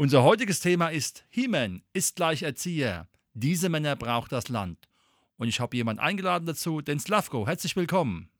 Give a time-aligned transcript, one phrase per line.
[0.00, 3.06] Unser heutiges Thema ist He-Man ist gleich Erzieher.
[3.34, 4.88] Diese Männer braucht das Land.
[5.36, 7.46] Und ich habe jemanden eingeladen dazu, den Slavko.
[7.46, 8.30] Herzlich willkommen.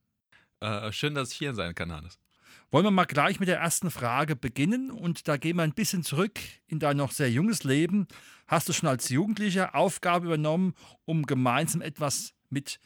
[0.59, 2.17] Äh, schön, dass ich hier sein kann, Hannes.
[2.71, 6.01] Wollen wir mal gleich mit der ersten Frage beginnen und da gehen wir ein bisschen
[6.01, 8.07] zurück in dein noch sehr junges Leben.
[8.47, 10.73] Hast du schon als Jugendlicher Aufgabe übernommen,
[11.05, 12.79] um gemeinsam etwas mit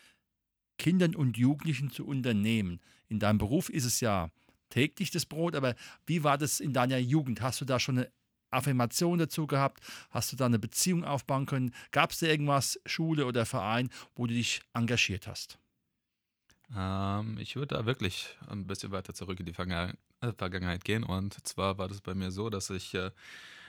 [0.77, 2.81] Kindern und Jugendlichen zu unternehmen.
[3.07, 4.31] In deinem Beruf ist es ja
[4.69, 7.39] täglich das Brot, aber wie war das in deiner Jugend?
[7.39, 8.11] Hast du da schon eine
[8.55, 9.81] Affirmation dazu gehabt?
[10.09, 11.73] Hast du da eine Beziehung aufbauen können?
[11.91, 15.59] Gab es da irgendwas, Schule oder Verein, wo du dich engagiert hast?
[16.75, 21.03] Ähm, ich würde da wirklich ein bisschen weiter zurück in die äh, Vergangenheit gehen.
[21.03, 23.11] Und zwar war das bei mir so, dass ich äh,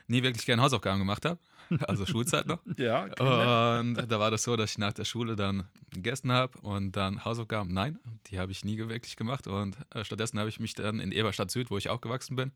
[0.09, 1.39] nie wirklich gerne Hausaufgaben gemacht habe.
[1.89, 2.61] Also Schulzeit noch.
[2.77, 3.81] ja.
[3.81, 7.25] Und da war das so, dass ich nach der Schule dann gegessen habe und dann
[7.25, 7.98] Hausaufgaben, nein,
[8.29, 9.48] die habe ich nie wirklich gemacht.
[9.48, 12.53] Und äh, stattdessen habe ich mich dann in Eberstadt Süd, wo ich aufgewachsen bin,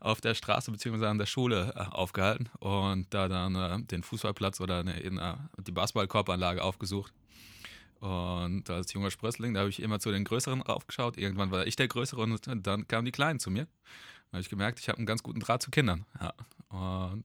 [0.00, 1.06] auf der Straße bzw.
[1.06, 5.34] an der Schule äh, aufgehalten und da dann äh, den Fußballplatz oder eine, in, äh,
[5.58, 7.12] die Basketballkorbanlage aufgesucht.
[8.00, 11.18] Und als junger Sprössling, da habe ich immer zu den Größeren aufgeschaut.
[11.18, 13.64] Irgendwann war ich der Größere und dann kamen die Kleinen zu mir.
[13.64, 16.06] Da habe ich gemerkt, ich habe einen ganz guten Draht zu Kindern.
[16.20, 16.32] Ja.
[16.68, 17.24] Und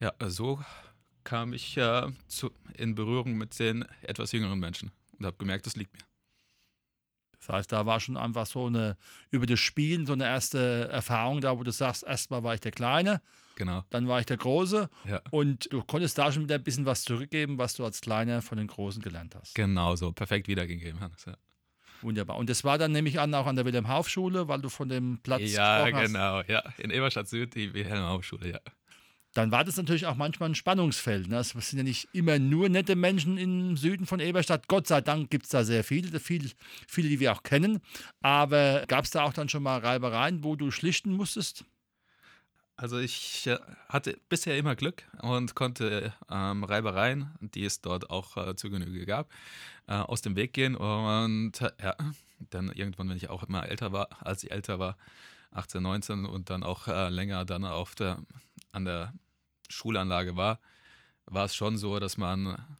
[0.00, 0.62] ja, so
[1.22, 5.76] kam ich äh, zu, in Berührung mit den etwas jüngeren Menschen und habe gemerkt, das
[5.76, 6.02] liegt mir.
[7.46, 8.96] Das heißt, da war schon einfach so eine,
[9.30, 12.72] über das Spielen, so eine erste Erfahrung da, wo du sagst, erstmal war ich der
[12.72, 13.20] Kleine,
[13.56, 13.84] genau.
[13.90, 15.20] dann war ich der Große ja.
[15.30, 18.56] und du konntest da schon wieder ein bisschen was zurückgeben, was du als Kleiner von
[18.56, 19.54] den Großen gelernt hast.
[19.54, 21.36] Genau so, perfekt wiedergegeben, Hannes, ja.
[22.00, 22.36] Wunderbar.
[22.36, 25.42] Und das war dann nämlich an auch an der Wilhelm-Hauf-Schule, weil du von dem Platz
[25.52, 26.62] Ja, genau, ja.
[26.78, 28.60] In Eberstadt Süd, die Wilhelm-Hauf-Schule, ja.
[29.34, 31.28] Dann war das natürlich auch manchmal ein Spannungsfeld.
[31.28, 31.38] Ne?
[31.38, 34.68] Es sind ja nicht immer nur nette Menschen im Süden von Eberstadt.
[34.68, 36.50] Gott sei Dank gibt es da sehr viele, viele,
[36.86, 37.80] viele, die wir auch kennen.
[38.22, 41.64] Aber gab es da auch dann schon mal Reibereien, wo du schlichten musstest?
[42.76, 43.58] Also ich äh,
[43.88, 49.06] hatte bisher immer Glück und konnte ähm, Reibereien, die es dort auch äh, zu Genüge
[49.06, 49.30] gab,
[49.86, 50.74] äh, aus dem Weg gehen.
[50.74, 51.96] Und äh, ja,
[52.50, 54.96] dann irgendwann, wenn ich auch immer älter war, als ich älter war,
[55.52, 58.18] 18, 19 und dann auch äh, länger dann auf der,
[58.72, 59.12] an der
[59.68, 60.60] Schulanlage war,
[61.26, 62.78] war es schon so, dass man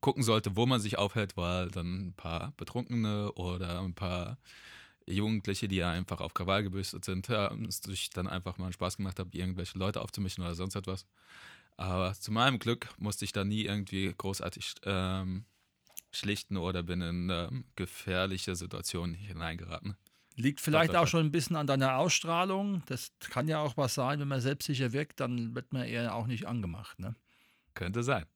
[0.00, 4.38] gucken sollte, wo man sich aufhält, weil dann ein paar Betrunkene oder ein paar
[5.06, 8.96] Jugendliche, die ja einfach auf Krawall gebürstet sind, ja, es sich dann einfach mal Spaß
[8.96, 11.06] gemacht hat, irgendwelche Leute aufzumischen oder sonst etwas.
[11.76, 15.44] Aber zu meinem Glück musste ich da nie irgendwie großartig ähm,
[16.10, 19.96] schlichten oder bin in ähm, gefährliche Situationen hineingeraten.
[20.36, 22.82] Liegt vielleicht auch schon ein bisschen an deiner Ausstrahlung.
[22.86, 26.26] Das kann ja auch was sein, wenn man selbstsicher wirkt, dann wird man eher auch
[26.26, 26.98] nicht angemacht.
[26.98, 27.16] Ne?
[27.74, 28.26] Könnte sein.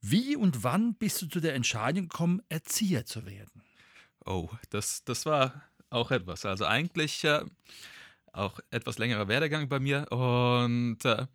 [0.00, 3.62] Wie und wann bist du zu der Entscheidung gekommen, Erzieher zu werden?
[4.24, 6.46] Oh, das, das war auch etwas.
[6.46, 7.44] Also eigentlich äh,
[8.32, 11.26] auch etwas längerer Werdegang bei mir und äh,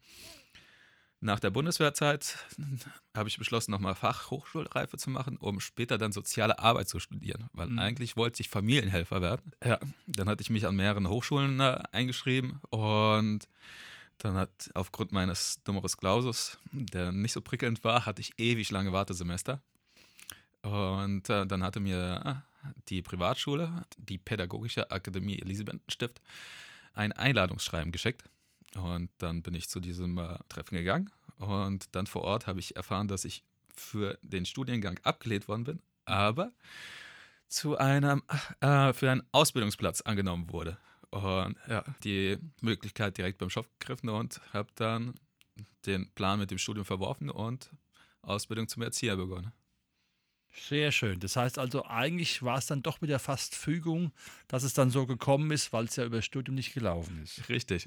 [1.21, 2.37] nach der Bundeswehrzeit
[3.15, 7.67] habe ich beschlossen, nochmal Fachhochschulreife zu machen, um später dann soziale Arbeit zu studieren, weil
[7.67, 7.79] mhm.
[7.79, 9.53] eigentlich wollte ich Familienhelfer werden.
[9.63, 13.47] Ja, dann hatte ich mich an mehreren Hochschulen äh, eingeschrieben und
[14.17, 18.91] dann hat aufgrund meines Numerus Clausus, der nicht so prickelnd war, hatte ich ewig lange
[18.91, 19.61] Wartesemester.
[20.63, 26.21] Und äh, dann hatte mir äh, die Privatschule, die Pädagogische Akademie Elisabethenstift,
[26.93, 28.23] ein Einladungsschreiben geschickt
[28.75, 32.75] und dann bin ich zu diesem äh, Treffen gegangen und dann vor Ort habe ich
[32.75, 33.43] erfahren, dass ich
[33.75, 36.51] für den Studiengang abgelehnt worden bin, aber
[37.47, 38.23] zu einem
[38.61, 40.77] äh, für einen Ausbildungsplatz angenommen wurde.
[41.09, 45.15] Und ja, die Möglichkeit direkt beim Schopf gegriffen und habe dann
[45.85, 47.69] den Plan mit dem Studium verworfen und
[48.21, 49.51] Ausbildung zum Erzieher begonnen.
[50.53, 51.19] Sehr schön.
[51.19, 54.11] Das heißt also, eigentlich war es dann doch wieder fast Fügung,
[54.47, 57.47] dass es dann so gekommen ist, weil es ja über das Studium nicht gelaufen ist.
[57.49, 57.85] Richtig.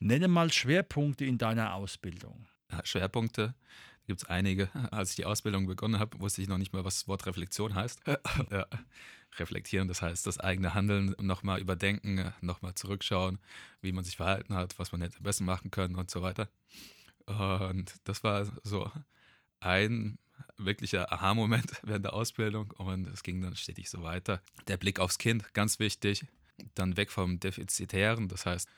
[0.00, 2.46] Nenne mal Schwerpunkte in deiner Ausbildung.
[2.84, 3.54] Schwerpunkte
[4.06, 4.70] gibt es einige.
[4.90, 7.74] Als ich die Ausbildung begonnen habe, wusste ich noch nicht mal, was das Wort Reflexion
[7.74, 8.00] heißt.
[8.50, 8.66] ja.
[9.38, 13.38] Reflektieren, das heißt das eigene Handeln nochmal überdenken, nochmal zurückschauen,
[13.82, 16.48] wie man sich verhalten hat, was man hätte besser machen können und so weiter.
[17.26, 18.90] Und das war so
[19.60, 20.18] ein
[20.56, 24.40] wirklicher Aha-Moment während der Ausbildung und es ging dann stetig so weiter.
[24.66, 26.24] Der Blick aufs Kind, ganz wichtig.
[26.74, 28.68] Dann weg vom Defizitären, das heißt,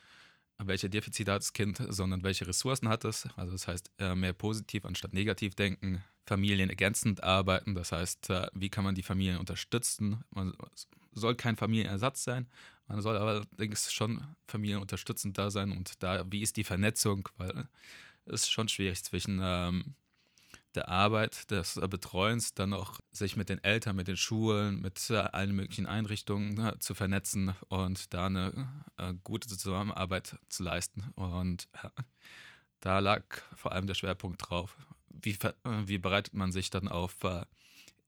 [0.66, 3.28] welche Defizite hat das Kind, sondern welche Ressourcen hat es.
[3.36, 7.74] Also das heißt, äh, mehr positiv anstatt negativ denken, Familien ergänzend arbeiten.
[7.74, 10.22] Das heißt, äh, wie kann man die Familien unterstützen?
[10.30, 10.54] Man
[11.12, 12.46] soll kein Familienersatz sein,
[12.86, 15.70] man soll allerdings schon familienunterstützend da sein.
[15.70, 17.28] Und da, wie ist die Vernetzung?
[17.36, 17.68] Weil
[18.26, 19.94] es ist schon schwierig zwischen ähm,
[20.74, 25.10] der Arbeit, des äh, Betreuens, dann auch sich mit den Eltern, mit den Schulen, mit
[25.10, 31.04] äh, allen möglichen Einrichtungen äh, zu vernetzen und da eine äh, gute Zusammenarbeit zu leisten.
[31.16, 31.68] Und
[32.80, 33.24] da lag
[33.56, 34.76] vor allem der Schwerpunkt drauf.
[35.08, 35.36] Wie,
[35.84, 37.18] wie bereitet man sich dann auf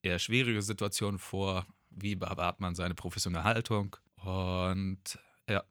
[0.00, 1.66] eher schwierige Situationen vor?
[1.90, 3.96] Wie bewahrt man seine professionelle Haltung?
[4.16, 5.62] Und ja,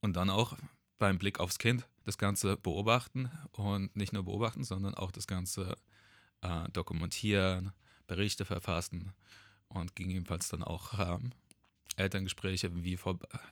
[0.00, 0.56] und dann auch
[0.98, 5.76] beim Blick aufs Kind das Ganze beobachten und nicht nur beobachten, sondern auch das Ganze
[6.42, 7.72] äh, dokumentieren,
[8.06, 9.12] Berichte verfassen
[9.68, 11.32] und gegebenenfalls dann auch ähm,
[11.96, 12.98] Elterngespräche, wie,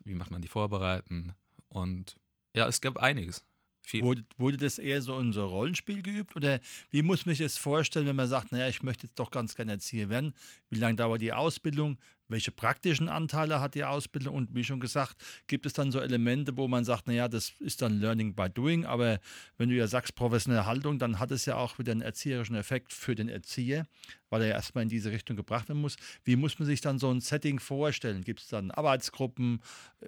[0.05, 1.35] wie macht man die vorbereiten.
[1.69, 2.17] Und
[2.55, 3.45] ja, es gab einiges.
[3.93, 6.37] Wurde, wurde, das eher so so Rollenspiel geübt?
[6.37, 9.31] Oder wie muss man sich das vorstellen, wenn man sagt, naja, ich möchte jetzt doch
[9.31, 10.35] ganz gerne Erzieher werden?
[10.69, 11.99] Wie lange dauert die Ausbildung?
[12.29, 15.17] Welche praktischen Anteile hat die Ausbildung und wie schon gesagt,
[15.47, 18.85] gibt es dann so Elemente, wo man sagt, naja, das ist dann Learning by Doing,
[18.85, 19.19] aber
[19.57, 22.93] wenn du ja sagst professionelle Haltung, dann hat es ja auch wieder einen erzieherischen Effekt
[22.93, 23.87] für den Erzieher,
[24.31, 25.97] weil er ja erstmal in diese Richtung gebracht werden muss.
[26.25, 28.23] Wie muss man sich dann so ein Setting vorstellen?
[28.23, 29.61] Gibt es dann Arbeitsgruppen?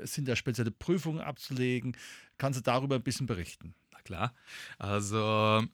[0.02, 1.96] Sind da spezielle Prüfungen abzulegen?
[2.38, 3.74] Kannst du darüber ein bisschen berichten?
[3.92, 4.34] Na klar,
[4.78, 5.64] also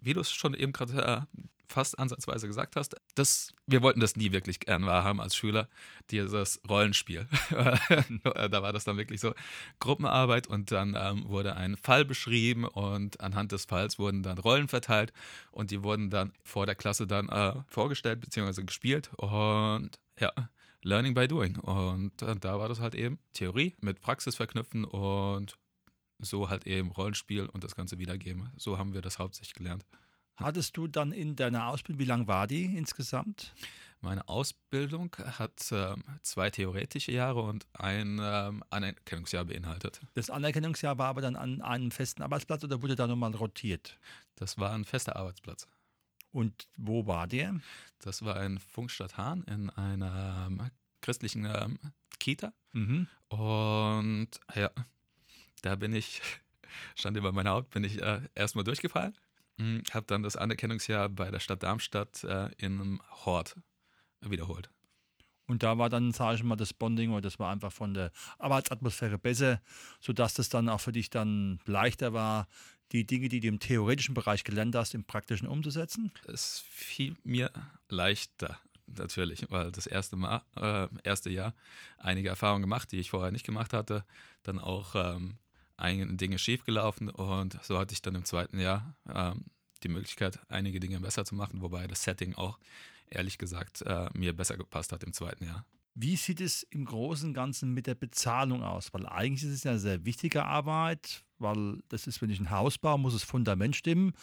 [0.00, 4.16] wie du es schon eben gerade äh, fast ansatzweise gesagt hast, das, wir wollten das
[4.16, 5.68] nie wirklich gern wahrhaben als Schüler,
[6.10, 7.26] dieses Rollenspiel.
[7.50, 9.34] da war das dann wirklich so
[9.80, 14.68] Gruppenarbeit und dann ähm, wurde ein Fall beschrieben und anhand des Falls wurden dann Rollen
[14.68, 15.12] verteilt
[15.50, 18.62] und die wurden dann vor der Klasse dann äh, vorgestellt bzw.
[18.64, 20.32] gespielt und ja,
[20.82, 21.58] Learning by Doing.
[21.58, 25.58] Und äh, da war das halt eben Theorie mit Praxis verknüpfen und
[26.18, 28.50] so halt eben Rollenspiel und das Ganze wiedergeben.
[28.56, 29.84] So haben wir das hauptsächlich gelernt.
[30.36, 33.54] Hattest du dann in deiner Ausbildung, wie lang war die insgesamt?
[34.00, 40.00] Meine Ausbildung hat äh, zwei theoretische Jahre und ein ähm, Anerkennungsjahr beinhaltet.
[40.14, 43.96] Das Anerkennungsjahr war aber dann an einem festen Arbeitsplatz oder wurde da nochmal rotiert?
[44.34, 45.68] Das war ein fester Arbeitsplatz.
[46.32, 47.60] Und wo war der?
[48.00, 50.70] Das war in Funkstadt Hahn in einer ähm,
[51.00, 51.78] christlichen ähm,
[52.18, 52.52] Kita.
[52.72, 53.06] Mhm.
[53.28, 54.70] Und ja,
[55.60, 56.22] da bin ich,
[56.96, 59.16] stand über meiner Haut, bin ich äh, erstmal durchgefallen
[59.92, 63.56] habe dann das Anerkennungsjahr bei der Stadt Darmstadt äh, in Hort
[64.20, 64.70] wiederholt.
[65.46, 68.10] Und da war dann, sage ich mal, das Bonding oder das war einfach von der
[68.38, 69.60] Arbeitsatmosphäre besser,
[70.00, 72.46] sodass das dann auch für dich dann leichter war,
[72.92, 76.12] die Dinge, die du im theoretischen Bereich gelernt hast, im praktischen umzusetzen?
[76.26, 77.50] Es fiel mir
[77.88, 81.54] leichter, natürlich, weil das erste Mal, äh, erste Jahr
[81.98, 84.04] einige Erfahrungen gemacht, die ich vorher nicht gemacht hatte.
[84.42, 85.38] Dann auch ähm,
[85.82, 89.44] einige Dinge schiefgelaufen und so hatte ich dann im zweiten Jahr ähm,
[89.82, 92.58] die Möglichkeit, einige Dinge besser zu machen, wobei das Setting auch
[93.10, 95.66] ehrlich gesagt äh, mir besser gepasst hat im zweiten Jahr.
[95.94, 98.94] Wie sieht es im Großen und Ganzen mit der Bezahlung aus?
[98.94, 102.50] Weil eigentlich ist es ja eine sehr wichtige Arbeit, weil das ist, wenn ich ein
[102.50, 104.14] Haus baue, muss das Fundament stimmen.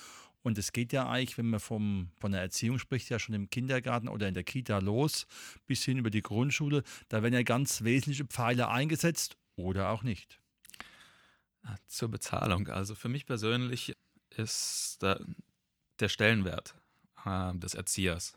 [0.42, 3.50] Und es geht ja eigentlich, wenn man vom, von der Erziehung spricht, ja schon im
[3.50, 5.28] Kindergarten oder in der Kita los,
[5.68, 6.84] bis hin über die Grundschule.
[7.10, 10.38] Da werden ja ganz wesentliche Pfeile eingesetzt oder auch nicht.
[11.88, 12.68] Zur Bezahlung.
[12.68, 13.96] Also für mich persönlich
[14.36, 15.20] ist der,
[16.08, 16.75] Stellenwert
[17.25, 18.34] äh, des Erziehers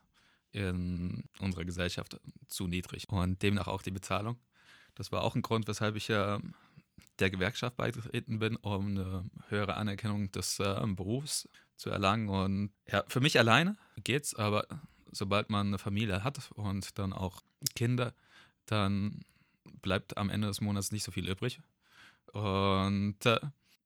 [0.51, 4.39] in unserer Gesellschaft zu niedrig und demnach auch die Bezahlung.
[4.95, 6.39] Das war auch ein Grund, weshalb ich äh,
[7.19, 12.29] der Gewerkschaft beigetreten bin, um eine höhere Anerkennung des äh, Berufs zu erlangen.
[12.29, 14.67] Und ja, für mich alleine geht's, aber
[15.11, 17.43] sobald man eine Familie hat und dann auch
[17.75, 18.15] Kinder,
[18.67, 19.21] dann
[19.83, 21.61] bleibt am Ende des Monats nicht so viel übrig.
[22.33, 23.39] Und äh,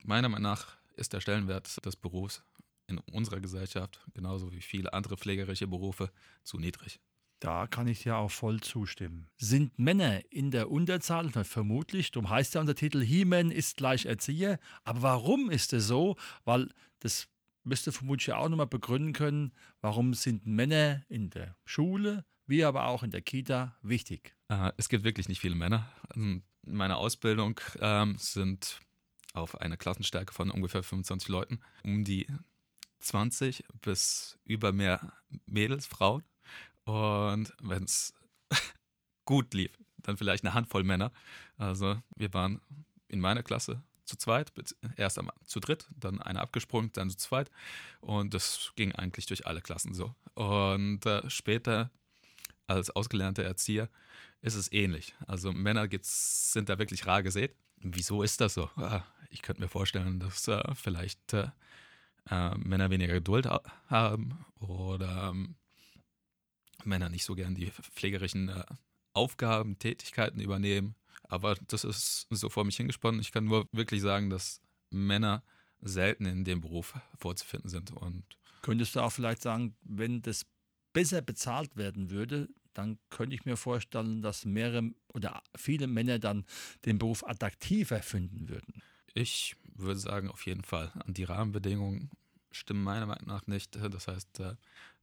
[0.04, 2.42] meiner Meinung nach ist der Stellenwert des Berufs
[2.86, 6.10] in unserer Gesellschaft, genauso wie viele andere pflegerische Berufe,
[6.44, 7.00] zu niedrig.
[7.40, 9.28] Da kann ich dir auch voll zustimmen.
[9.36, 11.28] Sind Männer in der Unterzahl?
[11.30, 12.10] Vermutlich.
[12.10, 14.58] Darum heißt ja unser Titel He-Man ist gleich Erzieher.
[14.84, 16.16] Aber warum ist es so?
[16.44, 17.28] Weil das
[17.62, 23.02] müsste vermutlich auch nochmal begründen können, warum sind Männer in der Schule, wie aber auch
[23.02, 24.34] in der Kita wichtig?
[24.48, 25.90] Äh, es gibt wirklich nicht viele Männer.
[26.66, 28.80] In meiner Ausbildung ähm, sind
[29.34, 32.26] auf eine Klassenstärke von ungefähr 25 Leuten um die
[33.00, 35.12] 20 bis über mehr
[35.46, 36.24] Mädels, Frauen.
[36.84, 38.14] Und wenn es
[39.24, 41.12] gut lief, dann vielleicht eine Handvoll Männer.
[41.56, 42.60] Also wir waren
[43.08, 44.52] in meiner Klasse zu zweit,
[44.96, 47.50] erst einmal zu dritt, dann einer abgesprungen, dann zu zweit.
[48.00, 50.14] Und das ging eigentlich durch alle Klassen so.
[50.34, 51.90] Und äh, später
[52.66, 53.88] als ausgelernter Erzieher
[54.42, 55.14] ist es ähnlich.
[55.26, 57.54] Also Männer gibt's, sind da wirklich rar gesät.
[57.78, 58.70] wieso ist das so?
[58.76, 61.48] Ah, ich könnte mir vorstellen, dass äh, vielleicht äh,
[62.30, 63.48] äh, Männer weniger Geduld
[63.88, 65.56] haben oder ähm,
[66.84, 68.64] Männer nicht so gern die pflegerischen äh,
[69.12, 70.94] Aufgaben, Tätigkeiten übernehmen.
[71.28, 73.20] Aber das ist so vor mich hingesponnen.
[73.20, 75.42] Ich kann nur wirklich sagen, dass Männer
[75.80, 77.92] selten in dem Beruf vorzufinden sind.
[77.92, 78.24] Und
[78.62, 80.46] Könntest du auch vielleicht sagen, wenn das
[80.96, 86.46] besser bezahlt werden würde, dann könnte ich mir vorstellen, dass mehrere oder viele Männer dann
[86.86, 88.82] den Beruf attraktiver finden würden.
[89.12, 90.90] Ich würde sagen, auf jeden Fall.
[91.06, 92.10] Die Rahmenbedingungen
[92.50, 93.76] stimmen meiner Meinung nach nicht.
[93.76, 94.54] Das heißt, äh,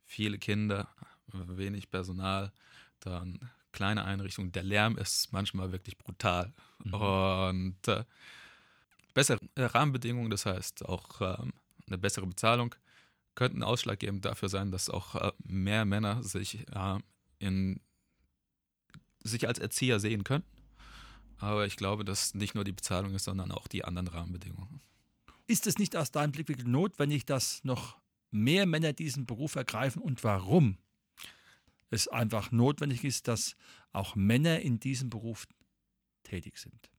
[0.03, 0.87] viele Kinder,
[1.27, 2.51] wenig Personal,
[2.99, 4.51] dann kleine Einrichtungen.
[4.51, 6.51] Der Lärm ist manchmal wirklich brutal.
[6.83, 6.93] Mhm.
[6.95, 8.03] Und äh,
[9.13, 11.53] bessere Rahmenbedingungen, das heißt auch ähm,
[11.85, 12.73] eine bessere Bezahlung,
[13.35, 16.65] könnten ausschlaggebend dafür sein, dass auch äh, mehr Männer sich,
[17.39, 17.79] in,
[19.23, 20.43] sich als Erzieher sehen können.
[21.37, 24.81] Aber ich glaube, dass nicht nur die Bezahlung ist, sondern auch die anderen Rahmenbedingungen.
[25.47, 27.97] Ist es nicht aus deinem Blickwinkel notwendig, dass noch
[28.31, 30.77] mehr Männer diesen Beruf ergreifen und warum?
[31.89, 33.55] Es einfach notwendig ist, dass
[33.91, 35.45] auch Männer in diesem Beruf
[36.23, 36.89] tätig sind.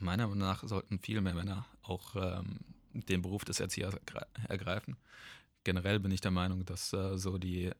[0.00, 2.58] Meiner Meinung nach sollten viel mehr Männer auch ähm,
[3.08, 3.94] den Beruf des Erziehers
[4.48, 4.96] ergreifen.
[5.64, 7.70] Generell bin ich der Meinung, dass äh, so die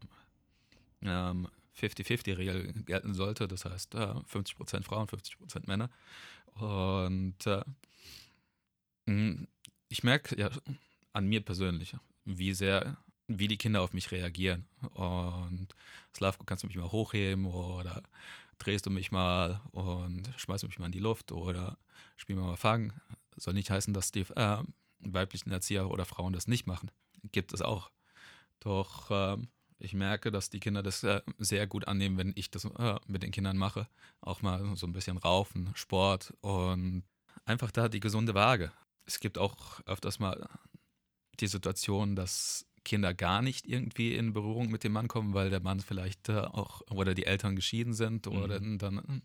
[1.03, 3.49] ähm, 50-50-Regel gelten sollte.
[3.49, 5.91] Das heißt, äh, 50% Frauen, 50% Männer.
[6.55, 7.63] Und äh,
[9.89, 10.51] ich merke ja
[11.13, 11.95] an mir persönlich,
[12.25, 12.97] wie sehr,
[13.29, 14.67] wie die Kinder auf mich reagieren.
[14.95, 15.69] Und
[16.15, 18.03] Slavko, kannst du mich mal hochheben oder
[18.59, 21.79] drehst du mich mal und schmeißt mich mal in die Luft oder
[22.17, 22.93] spielen wir mal Fangen.
[23.37, 24.63] Soll nicht heißen, dass die äh,
[25.01, 26.91] weiblichen Erzieher oder Frauen das nicht machen.
[27.33, 27.91] Gibt es auch.
[28.61, 29.49] Doch ähm,
[29.79, 33.23] ich merke, dass die Kinder das äh, sehr gut annehmen, wenn ich das äh, mit
[33.23, 33.89] den Kindern mache.
[34.21, 37.05] Auch mal so ein bisschen Raufen, Sport und
[37.45, 38.73] einfach da die gesunde Waage.
[39.05, 40.49] Es gibt auch öfters mal
[41.41, 45.61] die Situation, dass Kinder gar nicht irgendwie in Berührung mit dem Mann kommen, weil der
[45.61, 48.37] Mann vielleicht äh, auch oder die Eltern geschieden sind mhm.
[48.43, 49.21] oder dann äh,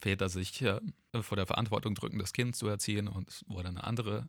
[0.00, 0.80] Väter sich äh,
[1.22, 4.28] vor der Verantwortung drücken, das Kind zu erziehen und oder eine andere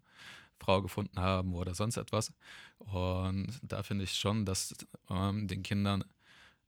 [0.60, 2.34] Frau gefunden haben oder sonst etwas.
[2.78, 4.76] Und da finde ich schon, dass
[5.10, 6.04] ähm, den Kindern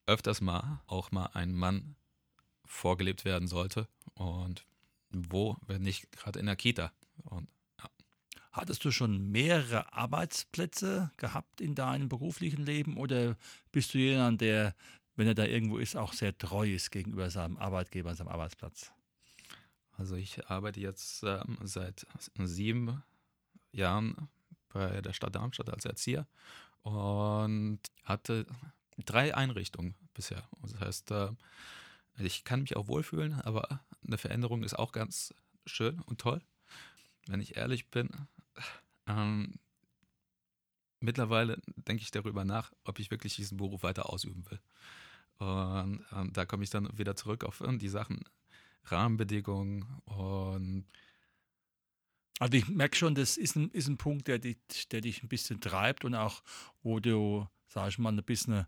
[0.05, 1.95] öfters mal auch mal ein Mann
[2.65, 3.88] vorgelebt werden sollte.
[4.15, 4.65] Und
[5.10, 6.91] wo, wenn nicht gerade in der Kita.
[7.24, 7.48] Und,
[7.79, 7.89] ja.
[8.51, 13.38] Hattest du schon mehrere Arbeitsplätze gehabt in deinem beruflichen Leben oder
[13.72, 14.75] bist du jemand, der,
[15.15, 18.91] wenn er da irgendwo ist, auch sehr treu ist gegenüber seinem Arbeitgeber, seinem Arbeitsplatz?
[19.98, 22.08] Also ich arbeite jetzt ähm, seit
[22.39, 23.03] sieben
[23.72, 24.29] Jahren
[24.70, 26.27] bei der Stadt Darmstadt als Erzieher
[26.82, 28.46] und hatte
[29.05, 30.43] drei Einrichtungen bisher.
[30.62, 31.29] Das heißt, äh,
[32.17, 35.34] ich kann mich auch wohlfühlen, aber eine Veränderung ist auch ganz
[35.65, 36.41] schön und toll.
[37.27, 38.10] Wenn ich ehrlich bin,
[39.08, 39.60] ähm,
[41.00, 44.60] mittlerweile denke ich darüber nach, ob ich wirklich diesen Beruf weiter ausüben will.
[45.39, 48.23] Und ähm, da komme ich dann wieder zurück auf die Sachen
[48.85, 50.85] Rahmenbedingungen und
[52.39, 54.57] also ich merke schon, das ist ein, ist ein Punkt, der dich,
[54.91, 56.41] der dich ein bisschen treibt und auch,
[56.81, 58.65] wo du, sag ich mal, ein bisschen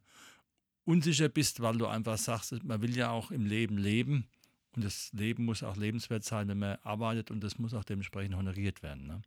[0.86, 4.28] unsicher bist, weil du einfach sagst, man will ja auch im Leben leben
[4.76, 8.36] und das Leben muss auch lebenswert sein, wenn man arbeitet und das muss auch dementsprechend
[8.36, 9.08] honoriert werden.
[9.08, 9.22] Ne?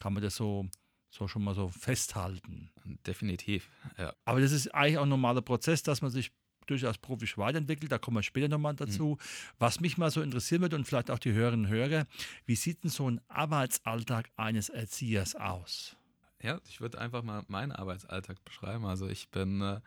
[0.00, 0.66] Kann man das so,
[1.10, 2.70] so schon mal so festhalten?
[3.06, 3.68] Definitiv,
[3.98, 4.14] ja.
[4.24, 6.32] Aber das ist eigentlich auch ein normaler Prozess, dass man sich
[6.66, 7.90] durchaus profisch weiterentwickelt.
[7.90, 8.78] Da kommen wir später nochmal mhm.
[8.78, 9.18] dazu.
[9.18, 9.54] Mhm.
[9.58, 12.06] Was mich mal so interessieren wird und vielleicht auch die Hörerinnen und Hörer,
[12.44, 15.96] wie sieht denn so ein Arbeitsalltag eines Erziehers aus?
[16.42, 18.84] Ja, ich würde einfach mal meinen Arbeitsalltag beschreiben.
[18.84, 19.80] Also ich bin äh,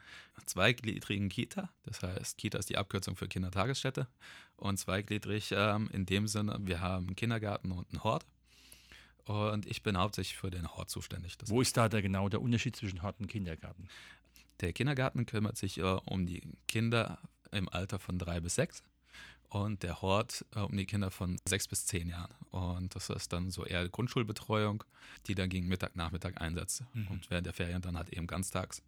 [0.45, 4.07] zweigliedrigen Kita, das heißt, Kita ist die Abkürzung für Kindertagesstätte
[4.57, 8.25] und zweigliedrig ähm, in dem Sinne, wir haben einen Kindergarten und einen Hort.
[9.25, 11.37] Und ich bin hauptsächlich für den Hort zuständig.
[11.37, 13.87] Das Wo ist da der, genau der Unterschied zwischen Hort und Kindergarten?
[14.61, 17.19] Der Kindergarten kümmert sich äh, um die Kinder
[17.51, 18.83] im Alter von drei bis sechs
[19.49, 22.33] und der Hort äh, um die Kinder von sechs bis zehn Jahren.
[22.51, 24.83] Und das ist dann so eher Grundschulbetreuung,
[25.27, 27.07] die dann gegen Mittag, Nachmittag einsetzt mhm.
[27.07, 28.81] und während der Ferien dann halt eben ganztags.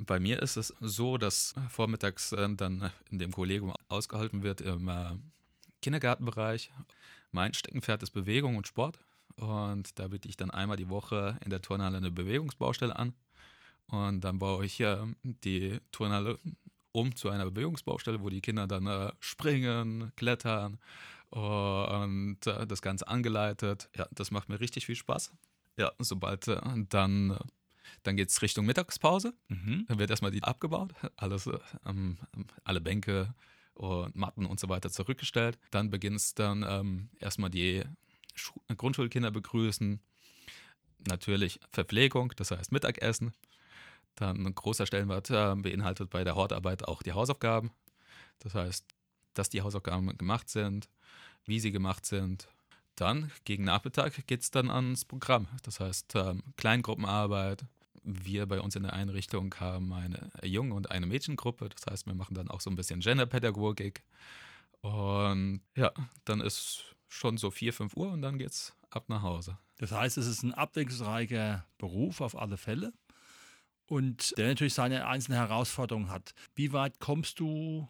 [0.00, 4.88] Bei mir ist es so, dass vormittags äh, dann in dem Kollegium ausgehalten wird im
[4.88, 5.16] äh,
[5.82, 6.72] Kindergartenbereich.
[7.30, 9.00] Mein Steckenpferd ist Bewegung und Sport.
[9.36, 13.12] Und da biete ich dann einmal die Woche in der Turnhalle eine Bewegungsbaustelle an.
[13.88, 16.38] Und dann baue ich hier die Turnhalle
[16.92, 20.78] um zu einer Bewegungsbaustelle, wo die Kinder dann äh, springen, klettern
[21.30, 23.88] und äh, das Ganze angeleitet.
[23.96, 25.32] Ja, das macht mir richtig viel Spaß.
[25.76, 27.38] Ja, sobald äh, dann, äh,
[28.02, 29.34] dann geht es Richtung Mittagspause.
[29.48, 29.84] Mhm.
[29.88, 31.48] Dann wird erstmal die abgebaut, alles,
[31.86, 32.18] ähm,
[32.64, 33.34] alle Bänke
[33.74, 35.58] und Matten und so weiter zurückgestellt.
[35.70, 37.84] Dann beginnt es dann ähm, erstmal die
[38.34, 40.00] Schu Grundschulkinder begrüßen.
[41.06, 43.32] Natürlich Verpflegung, das heißt Mittagessen.
[44.18, 47.70] Dann ein großer Stellenwert äh, beinhaltet bei der Hortarbeit auch die Hausaufgaben.
[48.40, 48.84] Das heißt,
[49.34, 50.88] dass die Hausaufgaben gemacht sind,
[51.44, 52.48] wie sie gemacht sind.
[52.96, 55.46] Dann gegen Nachmittag geht es dann ans Programm.
[55.62, 57.64] Das heißt ähm, Kleingruppenarbeit.
[58.02, 61.68] Wir bei uns in der Einrichtung haben eine Jungen- und eine Mädchengruppe.
[61.68, 64.02] Das heißt, wir machen dann auch so ein bisschen Genderpädagogik.
[64.80, 65.92] Und ja,
[66.24, 69.58] dann ist schon so 4, 5 Uhr und dann geht's ab nach Hause.
[69.76, 72.92] Das heißt, es ist ein abwechslungsreicher Beruf auf alle Fälle
[73.88, 76.34] und der natürlich seine einzelnen Herausforderungen hat.
[76.54, 77.88] Wie weit kommst du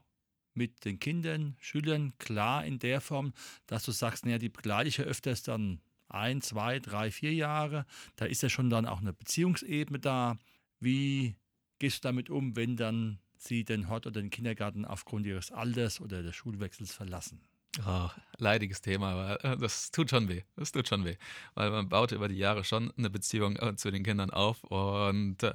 [0.55, 3.33] mit den Kindern, Schülern klar in der Form,
[3.67, 7.85] dass du sagst, naja, die begleite ich ja öfters dann ein, zwei, drei, vier Jahre.
[8.17, 10.39] Da ist ja schon dann auch eine Beziehungsebene da.
[10.81, 11.37] Wie
[11.79, 16.01] gehst du damit um, wenn dann sie den Hort oder den Kindergarten aufgrund ihres Alters
[16.01, 17.41] oder des Schulwechsels verlassen?
[17.87, 18.09] Oh,
[18.39, 20.43] leidiges Thema, aber äh, das tut schon weh.
[20.57, 21.17] Das tut schon weh.
[21.55, 25.43] Weil man baut über die Jahre schon eine Beziehung äh, zu den Kindern auf und
[25.43, 25.55] äh,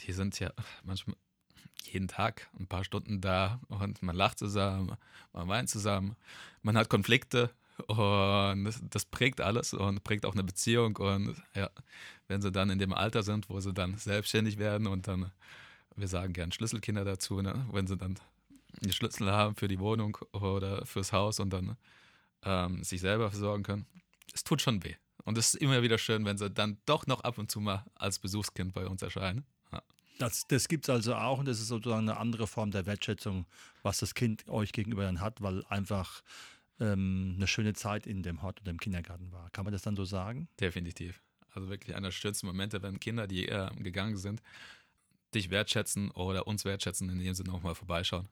[0.00, 0.50] die sind ja
[0.82, 1.16] manchmal
[1.84, 4.96] jeden Tag ein paar Stunden da und man lacht zusammen,
[5.32, 6.16] man weint zusammen,
[6.62, 7.50] man hat Konflikte
[7.86, 10.96] und das, das, prägt alles und prägt auch eine Beziehung.
[10.96, 11.70] Und ja,
[12.28, 15.32] wenn sie dann in dem Alter sind, wo sie dann selbstständig werden und dann,
[15.96, 17.66] wir sagen gern Schlüsselkinder dazu, ne?
[17.72, 18.16] wenn sie dann
[18.80, 21.76] die Schlüssel haben für die Wohnung oder fürs Haus und dann
[22.44, 23.86] ähm, sich selber versorgen können.
[24.32, 24.94] Es tut schon weh.
[25.24, 27.84] Und es ist immer wieder schön, wenn sie dann doch noch ab und zu mal
[27.94, 29.44] als Besuchskind bei uns erscheinen.
[29.72, 29.82] Ja.
[30.18, 33.46] Das, das gibt es also auch und das ist sozusagen eine andere Form der Wertschätzung,
[33.82, 36.22] was das Kind euch gegenüber dann hat, weil einfach
[36.80, 39.48] ähm, eine schöne Zeit in dem Hort oder im Kindergarten war.
[39.50, 40.48] Kann man das dann so sagen?
[40.60, 41.22] Definitiv.
[41.54, 44.42] Also wirklich einer der schönsten Momente, wenn Kinder, die äh, gegangen sind,
[45.34, 48.28] dich wertschätzen oder uns wertschätzen, indem sie nochmal vorbeischauen.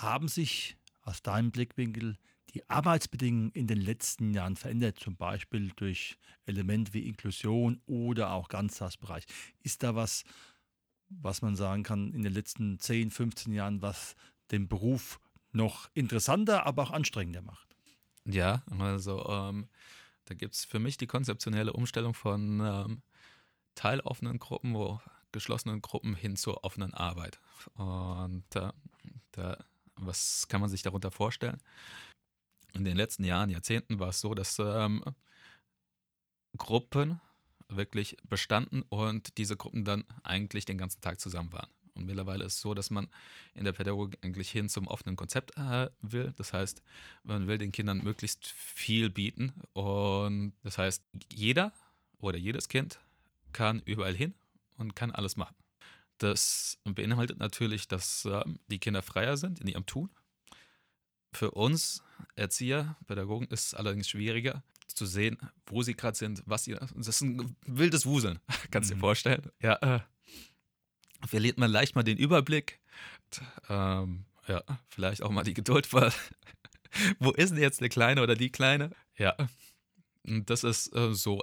[0.00, 2.16] Haben sich aus deinem Blickwinkel
[2.54, 6.16] die Arbeitsbedingungen in den letzten Jahren verändert, zum Beispiel durch
[6.46, 9.24] Elemente wie Inklusion oder auch Ganztagsbereich?
[9.62, 10.24] Ist da was,
[11.08, 14.16] was man sagen kann, in den letzten 10, 15 Jahren, was
[14.50, 15.20] den Beruf
[15.52, 17.76] noch interessanter, aber auch anstrengender macht?
[18.24, 19.68] Ja, also ähm,
[20.24, 23.02] da gibt es für mich die konzeptionelle Umstellung von ähm,
[23.74, 25.00] teiloffenen Gruppen, wo
[25.32, 27.40] geschlossenen Gruppen hin zur offenen Arbeit.
[27.74, 28.72] Und äh,
[29.32, 29.58] da
[30.06, 31.60] was kann man sich darunter vorstellen?
[32.72, 35.02] In den letzten Jahren, Jahrzehnten war es so, dass ähm,
[36.56, 37.20] Gruppen
[37.68, 41.70] wirklich bestanden und diese Gruppen dann eigentlich den ganzen Tag zusammen waren.
[41.94, 43.08] Und mittlerweile ist es so, dass man
[43.54, 46.32] in der Pädagogik eigentlich hin zum offenen Konzept äh, will.
[46.36, 46.82] Das heißt,
[47.24, 49.52] man will den Kindern möglichst viel bieten.
[49.72, 51.72] Und das heißt, jeder
[52.18, 53.00] oder jedes Kind
[53.52, 54.34] kann überall hin
[54.76, 55.54] und kann alles machen.
[56.20, 60.10] Das beinhaltet natürlich, dass äh, die Kinder freier sind in ihrem Tun.
[61.32, 62.02] Für uns
[62.36, 66.72] Erzieher, Pädagogen ist es allerdings schwieriger zu sehen, wo sie gerade sind, was sie.
[66.74, 68.38] Das ist ein wildes Wuseln,
[68.70, 68.98] kannst du mhm.
[68.98, 69.50] dir vorstellen.
[69.62, 70.00] Ja, äh,
[71.26, 72.80] verliert man leicht mal den Überblick.
[73.70, 76.12] Ähm, ja, vielleicht auch mal die Geduld, weil
[77.18, 78.90] wo ist denn jetzt der Kleine oder die Kleine?
[79.16, 79.34] Ja,
[80.24, 81.42] das ist äh, so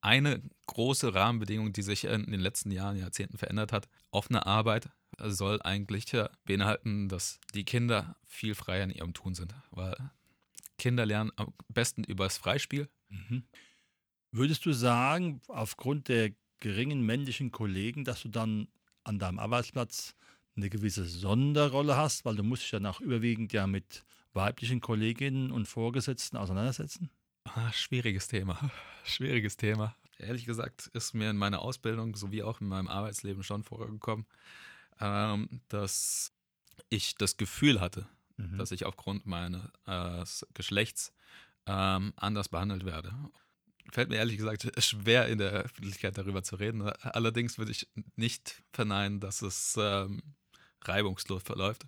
[0.00, 3.88] eine große Rahmenbedingung, die sich in den letzten Jahren, Jahrzehnten verändert hat.
[4.10, 6.06] Offene Arbeit soll eigentlich
[6.44, 9.96] beinhalten, dass die Kinder viel freier in ihrem Tun sind, weil
[10.78, 12.88] Kinder lernen am besten übers Freispiel.
[13.08, 13.44] Mhm.
[14.30, 18.68] Würdest du sagen, aufgrund der geringen männlichen Kollegen, dass du dann
[19.04, 20.14] an deinem Arbeitsplatz
[20.56, 25.50] eine gewisse Sonderrolle hast, weil du musst dich dann auch überwiegend ja mit weiblichen Kolleginnen
[25.50, 27.10] und Vorgesetzten auseinandersetzen?
[27.54, 28.58] Ah, schwieriges Thema.
[29.04, 29.94] Schwieriges Thema.
[30.18, 34.26] Ehrlich gesagt ist mir in meiner Ausbildung sowie auch in meinem Arbeitsleben schon vorgekommen,
[35.00, 36.32] ähm, dass
[36.90, 38.06] ich das Gefühl hatte,
[38.36, 38.58] mhm.
[38.58, 41.12] dass ich aufgrund meines äh, Geschlechts
[41.66, 43.14] ähm, anders behandelt werde.
[43.90, 46.82] Fällt mir ehrlich gesagt schwer, in der Öffentlichkeit darüber zu reden.
[46.82, 50.22] Allerdings würde ich nicht verneinen, dass es ähm,
[50.82, 51.86] reibungslos verläuft,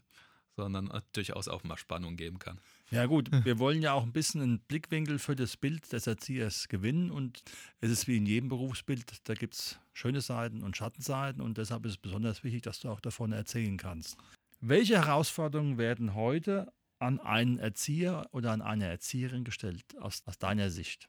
[0.57, 2.61] sondern durchaus auch mal Spannung geben kann.
[2.91, 6.67] Ja gut, wir wollen ja auch ein bisschen einen Blickwinkel für das Bild des Erziehers
[6.69, 7.43] gewinnen und
[7.81, 11.87] es ist wie in jedem Berufsbild, da gibt es schöne Seiten und Schattenseiten und deshalb
[11.87, 14.17] ist es besonders wichtig, dass du auch davon erzählen kannst.
[14.61, 20.71] Welche Herausforderungen werden heute an einen Erzieher oder an eine Erzieherin gestellt, aus, aus deiner
[20.71, 21.09] Sicht?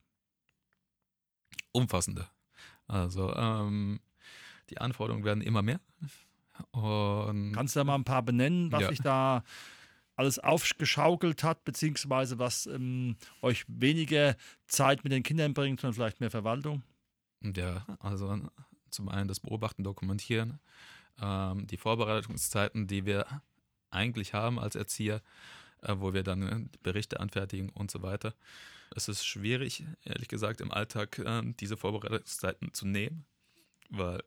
[1.71, 2.27] Umfassende.
[2.85, 3.99] Also ähm,
[4.69, 5.79] die Anforderungen werden immer mehr.
[6.71, 8.89] Und Kannst du da mal ein paar benennen, was ja.
[8.89, 9.43] sich da
[10.21, 14.35] alles aufgeschaukelt hat, beziehungsweise was ähm, euch weniger
[14.67, 16.83] Zeit mit den Kindern bringt, sondern vielleicht mehr Verwaltung?
[17.41, 18.39] Ja, also
[18.91, 20.59] zum einen das Beobachten, Dokumentieren,
[21.19, 23.25] ähm, die Vorbereitungszeiten, die wir
[23.89, 25.21] eigentlich haben als Erzieher,
[25.81, 28.35] äh, wo wir dann äh, Berichte anfertigen und so weiter.
[28.95, 33.25] Es ist schwierig, ehrlich gesagt, im Alltag äh, diese Vorbereitungszeiten zu nehmen,
[33.89, 34.21] weil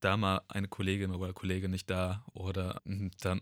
[0.00, 3.40] da mal eine Kollegin oder Kollege nicht da oder hm, dann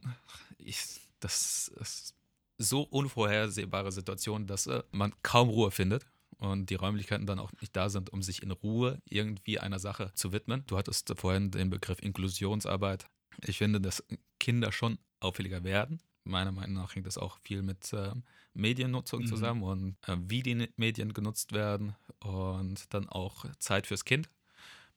[0.58, 2.14] ich, das ist
[2.58, 6.04] so unvorhersehbare Situation, dass äh, man kaum Ruhe findet
[6.38, 10.12] und die Räumlichkeiten dann auch nicht da sind, um sich in Ruhe irgendwie einer Sache
[10.14, 10.64] zu widmen.
[10.66, 13.06] Du hattest vorhin den Begriff Inklusionsarbeit.
[13.44, 14.04] Ich finde, dass
[14.38, 16.00] Kinder schon auffälliger werden.
[16.24, 18.12] Meiner Meinung nach hängt das auch viel mit äh,
[18.52, 19.26] Mediennutzung mhm.
[19.26, 24.28] zusammen und äh, wie die Medien genutzt werden und dann auch Zeit fürs Kind.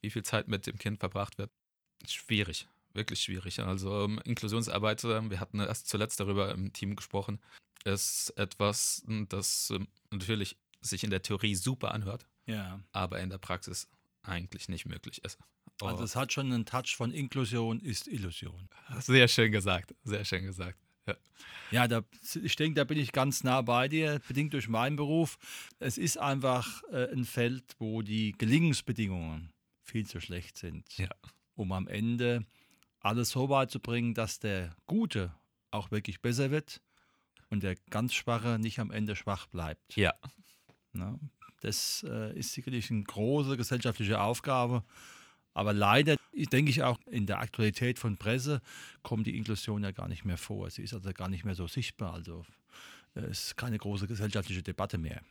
[0.02, 1.50] Wie viel Zeit mit dem Kind verbracht wird.
[2.06, 3.60] Schwierig wirklich schwierig.
[3.60, 7.40] Also ähm, Inklusionsarbeit, äh, wir hatten erst zuletzt darüber im Team gesprochen,
[7.86, 12.80] ist etwas, das ähm, natürlich sich in der Theorie super anhört, ja.
[12.92, 13.88] aber in der Praxis
[14.22, 15.38] eigentlich nicht möglich ist.
[15.82, 15.88] Oh.
[15.88, 18.70] Also es hat schon einen Touch von Inklusion ist Illusion.
[19.00, 20.78] Sehr schön gesagt, sehr schön gesagt.
[21.06, 21.16] Ja,
[21.72, 22.02] ja da,
[22.42, 25.38] ich denke, da bin ich ganz nah bei dir, bedingt durch meinen Beruf.
[25.80, 29.52] Es ist einfach äh, ein Feld, wo die Gelingensbedingungen
[29.84, 31.10] viel zu schlecht sind, ja.
[31.56, 32.46] um am Ende
[33.04, 35.34] alles so weit zu bringen, dass der Gute
[35.72, 36.82] auch wirklich besser wird
[37.50, 39.96] und der ganz Schwache nicht am Ende schwach bleibt.
[39.96, 40.14] Ja.
[40.94, 41.20] Na,
[41.62, 44.84] das äh, ist sicherlich eine große gesellschaftliche Aufgabe.
[45.54, 48.62] Aber leider denke ich auch in der Aktualität von Presse
[49.04, 50.70] kommt die Inklusion ja gar nicht mehr vor.
[50.70, 52.14] Sie ist also gar nicht mehr so sichtbar.
[52.14, 52.44] Also
[53.16, 55.22] äh, es ist keine große gesellschaftliche Debatte mehr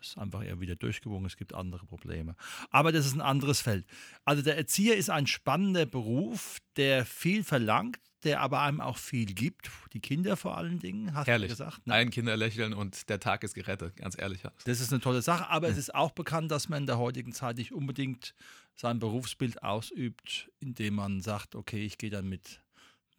[0.00, 2.34] ist einfach eher wieder durchgewungen, es gibt andere Probleme.
[2.70, 3.86] Aber das ist ein anderes Feld.
[4.24, 9.26] Also der Erzieher ist ein spannender Beruf, der viel verlangt, der aber einem auch viel
[9.26, 9.70] gibt.
[9.92, 11.48] Die Kinder vor allen Dingen, hast Herrlich.
[11.48, 11.86] du gesagt.
[11.86, 11.94] Ne?
[11.94, 14.42] Ein Kinder lächeln und der Tag ist gerettet, ganz ehrlich.
[14.64, 15.72] Das ist eine tolle Sache, aber mhm.
[15.72, 18.34] es ist auch bekannt, dass man in der heutigen Zeit nicht unbedingt
[18.76, 22.60] sein Berufsbild ausübt, indem man sagt, okay, ich gehe dann mit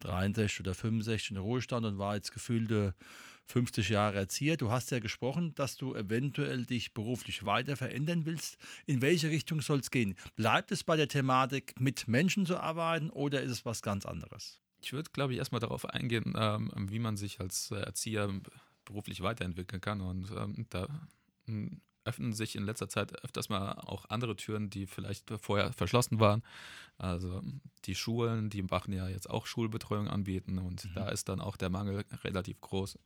[0.00, 2.94] 63 oder 65 in den Ruhestand und war jetzt gefühlte
[3.46, 4.56] 50 Jahre Erzieher.
[4.56, 8.56] Du hast ja gesprochen, dass du eventuell dich beruflich weiter verändern willst.
[8.86, 10.14] In welche Richtung soll es gehen?
[10.36, 14.60] Bleibt es bei der Thematik, mit Menschen zu arbeiten oder ist es was ganz anderes?
[14.82, 18.28] Ich würde, glaube ich, erstmal darauf eingehen, ähm, wie man sich als äh, Erzieher
[18.84, 20.00] beruflich weiterentwickeln kann.
[20.00, 20.88] Und ähm, da
[21.46, 26.20] hm, öffnen sich in letzter Zeit öfters mal auch andere Türen, die vielleicht vorher verschlossen
[26.20, 26.42] waren.
[26.98, 27.42] Also
[27.84, 30.94] die Schulen, die machen ja jetzt auch Schulbetreuung anbieten und mhm.
[30.94, 32.98] da ist dann auch der Mangel relativ groß.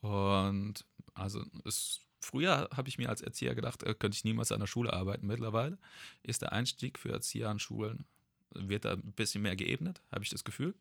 [0.00, 0.84] Und
[1.14, 4.66] also es, früher habe ich mir als Erzieher gedacht, äh, könnte ich niemals an der
[4.66, 5.26] Schule arbeiten.
[5.26, 5.78] Mittlerweile
[6.22, 8.06] ist der Einstieg für Erzieher an Schulen,
[8.54, 10.74] wird da ein bisschen mehr geebnet, habe ich das Gefühl.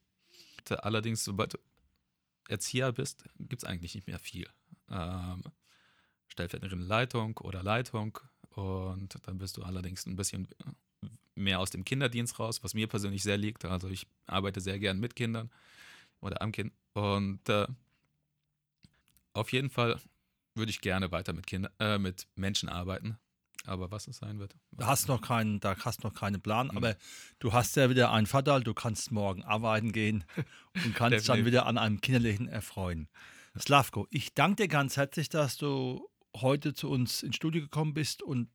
[0.69, 1.57] Allerdings, sobald du
[2.49, 4.47] Erzieher bist, gibt es eigentlich nicht mehr viel.
[4.89, 5.43] Ähm,
[6.27, 8.19] stellvertretende Leitung oder Leitung
[8.51, 10.47] und dann bist du allerdings ein bisschen
[11.35, 13.65] mehr aus dem Kinderdienst raus, was mir persönlich sehr liegt.
[13.65, 15.49] Also ich arbeite sehr gern mit Kindern
[16.19, 17.67] oder am Kind und äh,
[19.37, 19.99] auf jeden Fall
[20.55, 23.17] würde ich gerne weiter mit, Kinder, äh, mit Menschen arbeiten.
[23.65, 24.55] Aber was es sein wird.
[24.71, 26.77] Da hast noch keinen, da hast noch keinen Plan, mhm.
[26.77, 26.95] aber
[27.39, 30.23] du hast ja wieder einen Vater, du kannst morgen arbeiten gehen
[30.85, 33.09] und kannst dann wieder an einem kinderlichen erfreuen.
[33.59, 38.21] Slavko, ich danke dir ganz herzlich, dass du heute zu uns ins Studio gekommen bist
[38.21, 38.49] und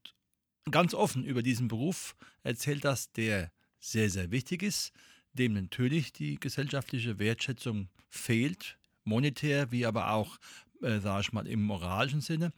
[0.71, 4.93] ganz offen über diesen Beruf erzählt hast, der sehr, sehr wichtig ist,
[5.33, 10.39] dem natürlich die gesellschaftliche Wertschätzung fehlt, monetär wie aber auch
[10.83, 12.53] äh, sage ich mal, im moralischen Sinne.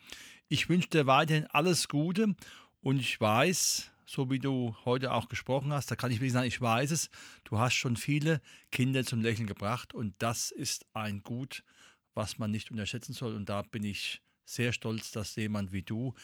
[0.49, 2.35] Ich wünsche dir weiterhin alles Gute
[2.81, 6.47] und ich weiß, so wie du heute auch gesprochen hast, da kann ich wirklich sagen,
[6.47, 7.11] ich weiß es,
[7.45, 11.65] du hast schon viele Kinder zum Lächeln gebracht und das ist ein Gut,
[12.13, 16.15] was man nicht unterschätzen soll und da bin ich sehr stolz, dass jemand wie du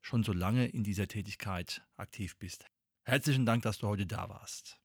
[0.00, 2.66] schon so lange in dieser Tätigkeit aktiv bist.
[3.04, 4.78] Herzlichen Dank, dass du heute da warst.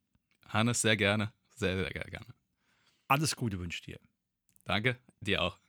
[0.47, 2.33] Hannes, sehr gerne, sehr, sehr gerne.
[3.07, 3.99] Alles Gute wünsche ich dir.
[4.65, 5.64] Danke, dir auch.